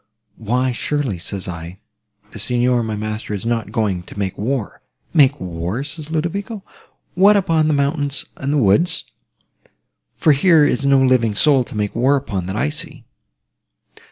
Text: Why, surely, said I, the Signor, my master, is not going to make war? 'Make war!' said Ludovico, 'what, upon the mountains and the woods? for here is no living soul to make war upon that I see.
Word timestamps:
Why, 0.39 0.71
surely, 0.71 1.19
said 1.19 1.47
I, 1.47 1.77
the 2.31 2.39
Signor, 2.39 2.81
my 2.81 2.95
master, 2.95 3.35
is 3.35 3.45
not 3.45 3.71
going 3.71 4.01
to 4.01 4.17
make 4.17 4.35
war? 4.35 4.81
'Make 5.13 5.39
war!' 5.39 5.83
said 5.83 6.09
Ludovico, 6.09 6.63
'what, 7.13 7.37
upon 7.37 7.67
the 7.67 7.75
mountains 7.75 8.25
and 8.35 8.51
the 8.51 8.57
woods? 8.57 9.05
for 10.15 10.31
here 10.31 10.65
is 10.65 10.83
no 10.87 10.99
living 11.05 11.35
soul 11.35 11.63
to 11.65 11.77
make 11.77 11.95
war 11.95 12.15
upon 12.15 12.47
that 12.47 12.55
I 12.55 12.69
see. 12.69 13.05